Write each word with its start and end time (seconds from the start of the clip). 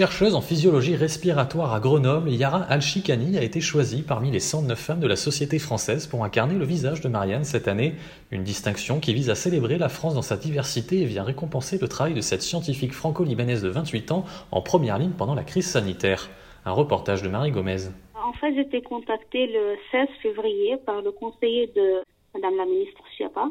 Chercheuse 0.00 0.34
en 0.34 0.40
physiologie 0.40 0.96
respiratoire 0.96 1.74
à 1.74 1.78
Grenoble, 1.78 2.30
Yara 2.30 2.62
Alchikani 2.62 3.36
a 3.36 3.42
été 3.42 3.60
choisie 3.60 4.02
parmi 4.02 4.30
les 4.30 4.40
109 4.40 4.78
femmes 4.78 5.00
de 5.00 5.06
la 5.06 5.14
société 5.14 5.58
française 5.58 6.06
pour 6.06 6.24
incarner 6.24 6.54
le 6.54 6.64
visage 6.64 7.02
de 7.02 7.08
Marianne 7.10 7.44
cette 7.44 7.68
année, 7.68 7.92
une 8.30 8.42
distinction 8.42 8.98
qui 8.98 9.12
vise 9.12 9.28
à 9.28 9.34
célébrer 9.34 9.76
la 9.76 9.90
France 9.90 10.14
dans 10.14 10.22
sa 10.22 10.38
diversité 10.38 11.02
et 11.02 11.04
vient 11.04 11.22
récompenser 11.22 11.76
le 11.78 11.86
travail 11.86 12.14
de 12.14 12.22
cette 12.22 12.40
scientifique 12.40 12.94
franco-libanaise 12.94 13.62
de 13.62 13.68
28 13.68 14.12
ans 14.12 14.24
en 14.52 14.62
première 14.62 14.96
ligne 14.96 15.10
pendant 15.10 15.34
la 15.34 15.44
crise 15.44 15.66
sanitaire. 15.66 16.30
Un 16.64 16.72
reportage 16.72 17.20
de 17.20 17.28
Marie 17.28 17.50
Gomez. 17.50 17.90
En 18.14 18.32
fait, 18.32 18.54
j'ai 18.54 18.62
été 18.62 18.80
contactée 18.80 19.48
le 19.48 19.76
16 19.90 20.08
février 20.22 20.78
par 20.78 21.02
le 21.02 21.12
conseiller 21.12 21.70
de 21.76 22.00
Madame 22.32 22.56
la 22.56 22.64
ministre 22.64 23.02
Chiapa 23.18 23.50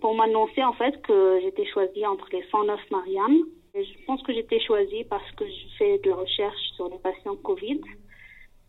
pour 0.00 0.16
m'annoncer 0.16 0.64
en 0.64 0.72
fait 0.72 1.00
que 1.02 1.38
j'étais 1.44 1.66
choisie 1.66 2.04
entre 2.04 2.26
les 2.32 2.42
109 2.50 2.80
Marianne 2.90 3.44
je 3.74 4.04
pense 4.06 4.22
que 4.22 4.32
j'étais 4.32 4.60
choisie 4.60 5.04
parce 5.04 5.30
que 5.32 5.46
je 5.46 5.76
fais 5.78 5.98
de 5.98 6.10
la 6.10 6.16
recherche 6.16 6.60
sur 6.74 6.88
les 6.88 6.98
patients 6.98 7.36
Covid. 7.36 7.80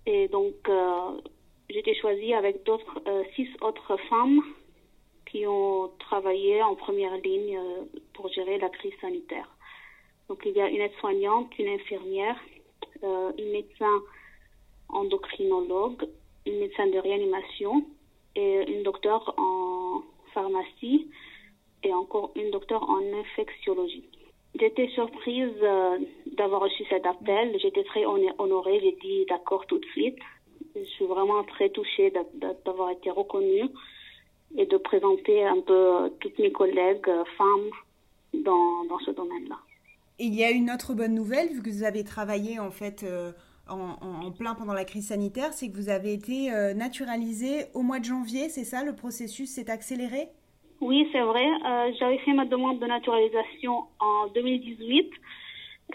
Et 0.06 0.28
donc, 0.28 0.56
euh, 0.68 1.22
j'étais 1.70 1.96
choisie 1.96 2.34
avec 2.34 2.64
d'autres, 2.64 3.00
euh, 3.08 3.24
six 3.36 3.48
autres 3.62 3.98
femmes 4.10 4.42
qui 5.26 5.46
ont 5.48 5.92
travaillé 6.00 6.62
en 6.62 6.76
première 6.76 7.16
ligne 7.18 7.58
euh, 7.58 7.84
pour 8.14 8.28
gérer 8.30 8.58
la 8.58 8.70
crise 8.70 8.94
sanitaire. 9.00 9.50
Donc, 10.28 10.44
il 10.46 10.54
y 10.54 10.62
a 10.62 10.70
une 10.70 10.82
aide-soignante, 10.82 11.58
une 11.60 11.70
infirmière, 11.70 12.40
une 13.04 13.52
médecin 13.52 14.02
endocrinologue, 14.90 16.08
une 16.46 16.60
médecin 16.60 16.88
de 16.88 17.00
réanimation 17.00 17.86
et 18.36 18.72
une 18.72 18.84
docteure 18.84 19.34
en 19.38 20.04
pharmacie 20.34 21.10
et 21.84 21.94
encore 21.94 22.32
une 22.36 22.52
docteure 22.52 22.88
en 22.90 23.02
infectiologie. 23.14 24.08
J'étais 24.60 24.90
surprise 24.90 25.54
euh, 25.64 25.98
d'avoir 26.38 26.62
reçu 26.62 26.84
cet 26.90 27.06
appel. 27.06 27.58
J'étais 27.62 27.84
très 27.84 28.06
honorée. 28.06 28.80
J'ai 28.82 28.98
dit 29.02 29.26
d'accord 29.30 29.66
tout 29.66 29.80
de 29.80 29.86
suite. 29.86 30.18
Je 30.76 30.84
suis 30.84 31.06
vraiment 31.06 31.44
très 31.44 31.70
touchée 31.70 32.14
d'avoir 32.66 32.92
été 32.92 33.10
reconnue 33.10 33.70
et 34.58 34.66
de 34.66 34.78
présenter 34.78 35.46
un 35.46 35.62
peu 35.62 35.74
euh, 35.74 36.10
toutes 36.20 36.38
mes 36.40 36.52
collègues 36.52 37.08
euh, 37.08 37.24
femmes 37.38 38.44
dans, 38.44 38.84
dans 38.86 39.00
ce 39.00 39.12
domaine-là. 39.12 39.58
Il 40.20 40.36
y 40.36 40.44
a 40.44 40.52
une 40.52 40.70
autre 40.70 40.94
bonne 40.94 41.16
nouvelle, 41.16 41.50
vu 41.50 41.62
que 41.62 41.70
vous 41.70 41.84
avez 41.84 42.04
travaillé 42.04 42.60
en 42.60 42.70
fait 42.70 43.04
en, 43.68 44.32
plein 44.32 44.54
pendant 44.54 44.74
la 44.74 44.86
crise 44.86 45.08
sanitaire, 45.08 45.52
c'est 45.52 45.72
que 45.72 45.76
vous 45.76 45.90
avez 45.90 46.14
été 46.14 46.52
naturalisé 46.76 47.66
au 47.74 47.82
mois 47.82 48.00
de 48.00 48.06
janvier, 48.06 48.48
c'est 48.48 48.64
ça? 48.64 48.84
Le 48.84 48.96
processus 48.96 49.50
s'est 49.50 49.72
accéléré? 49.72 50.30
Oui, 50.82 51.08
c'est 51.12 51.22
vrai. 51.22 51.46
Euh, 51.46 51.92
j'avais 52.00 52.18
fait 52.20 52.34
ma 52.34 52.46
demande 52.46 52.80
de 52.80 52.88
naturalisation 52.88 53.86
en 54.00 54.28
2018 54.34 55.12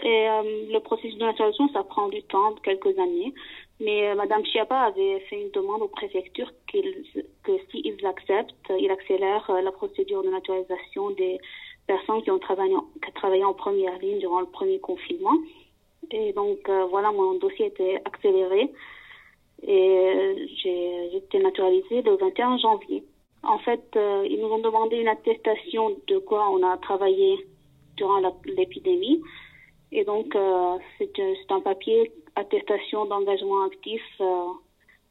et 0.01 0.29
euh, 0.29 0.43
le 0.71 0.79
processus 0.79 1.17
de 1.17 1.25
naturalisation, 1.25 1.69
ça 1.73 1.83
prend 1.83 2.07
du 2.07 2.23
temps, 2.23 2.55
quelques 2.63 2.97
années. 2.97 3.33
Mais 3.81 4.07
euh, 4.07 4.15
Madame 4.15 4.45
Chiapa 4.45 4.79
avait 4.79 5.19
fait 5.29 5.41
une 5.41 5.51
demande 5.51 5.81
aux 5.81 5.89
préfectures 5.89 6.51
que 6.71 7.51
s'ils 7.69 8.05
acceptent, 8.05 8.55
ils 8.79 8.89
accélèrent 8.89 9.51
la 9.61 9.71
procédure 9.73 10.23
de 10.23 10.29
naturalisation 10.29 11.09
des 11.11 11.37
personnes 11.85 12.23
qui 12.23 12.31
ont 12.31 12.39
travaillé 12.39 12.75
en, 12.75 12.85
travaillé 13.13 13.43
en 13.43 13.53
première 13.53 13.99
ligne 13.99 14.19
durant 14.19 14.39
le 14.39 14.47
premier 14.47 14.79
confinement. 14.79 15.35
Et 16.11 16.31
donc 16.31 16.69
voilà, 16.89 17.11
mon 17.11 17.33
dossier 17.39 17.65
était 17.65 18.01
accéléré 18.05 18.71
et 19.63 20.49
j'ai 20.63 21.17
été 21.17 21.39
naturalisée 21.39 22.01
le 22.03 22.15
21 22.15 22.57
janvier. 22.59 23.03
En 23.47 23.59
fait, 23.59 23.95
euh, 23.95 24.27
ils 24.29 24.41
nous 24.41 24.49
ont 24.49 24.59
demandé 24.59 24.97
une 24.97 25.07
attestation 25.07 25.97
de 26.07 26.17
quoi 26.17 26.49
on 26.49 26.61
a 26.63 26.77
travaillé 26.79 27.47
durant 27.95 28.19
l'épidémie. 28.45 29.21
Et 29.93 30.03
donc, 30.03 30.35
euh, 30.35 30.77
c'est 30.97 31.49
un 31.49 31.61
papier 31.61 32.11
attestation 32.35 33.05
d'engagement 33.05 33.63
actif 33.63 34.01
euh, 34.19 34.47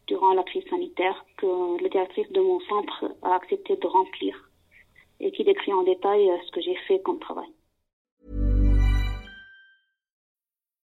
durant 0.07 0.35
la 0.35 0.43
crise 0.43 0.69
sanitaire 0.69 1.25
que 1.39 1.83
le 1.83 1.89
directrice 1.89 2.31
de 2.31 2.41
mon 2.41 2.61
centre 2.61 3.07
a 3.23 3.37
accepté 3.37 3.75
de 3.75 3.87
remplir 3.87 4.51
et 5.19 5.33
qui 5.33 5.43
décrit 5.43 5.73
en 5.73 5.83
détail 5.83 6.31
ce 6.47 6.53
que 6.53 6.61
j'ai 6.61 6.77
fait 6.87 7.01
comme 7.01 7.19
travail. 7.19 7.49